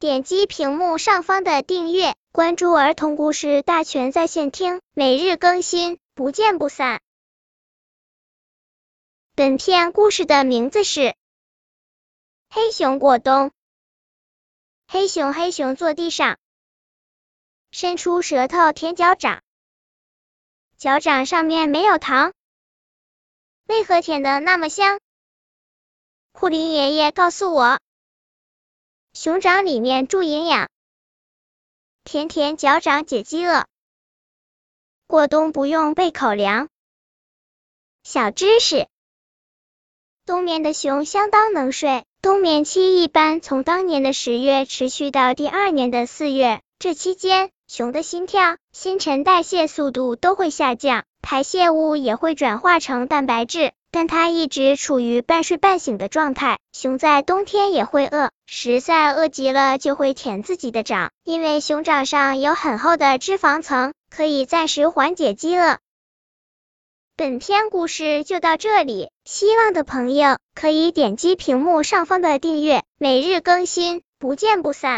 [0.00, 7.00] 点击屏幕上方的订阅，关注儿童故事大全在线听，每日更新，不见不散。
[9.34, 11.00] 本片故事的名字是
[12.48, 13.46] 《黑熊过冬》。
[14.86, 16.38] 黑熊黑熊坐地上，
[17.72, 19.42] 伸出舌头舔脚掌，
[20.76, 22.32] 脚掌上面没有糖，
[23.66, 25.00] 为何舔的那么香？
[26.30, 27.80] 库林爷爷告诉我，
[29.20, 30.68] 熊掌里面注营养，
[32.04, 33.66] 甜甜脚掌解饥饿，
[35.08, 36.68] 过冬不用备口粮。
[38.04, 38.86] 小知识：
[40.24, 53.72] 冬眠的熊相当能睡，冬眠期一般从当年的十月持续到第二年的四月，这期间熊的心跳、新陈代谢速度都会下降，排泄物也会转化成蛋白质。
[53.90, 56.58] 但它一直处于半睡半醒的状态。
[56.72, 65.78] 熊在冬天也会饿，实在饿极了就会舔自己的掌，因为熊掌上有很厚的脂肪层，可以暂时缓解饥饿。
[67.16, 74.96] 本篇故事就到这里，希望的朋友可以点击屏幕上方的订阅，每日更新，不见不散。